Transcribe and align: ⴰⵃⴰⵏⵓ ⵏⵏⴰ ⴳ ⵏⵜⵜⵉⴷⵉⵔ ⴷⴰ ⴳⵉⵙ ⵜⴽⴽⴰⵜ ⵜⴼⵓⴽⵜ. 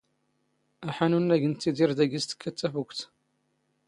ⴰⵃⴰⵏⵓ 0.87 1.17
ⵏⵏⴰ 1.25 1.35
ⴳ 1.37 1.43
ⵏⵜⵜⵉⴷⵉⵔ 1.49 1.91
ⴷⴰ 1.97 2.05
ⴳⵉⵙ 2.09 2.23
ⵜⴽⴽⴰⵜ 2.29 2.57
ⵜⴼⵓⴽⵜ. 2.59 2.97